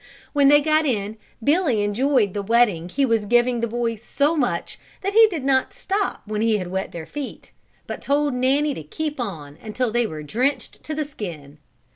[0.33, 4.79] When they got in Billy enjoyed the wetting he was giving the boys so much,
[5.03, 7.51] that he did not stop when he had wet their feet,
[7.85, 11.59] but told Nanny to keep on until they were drenched to the skin.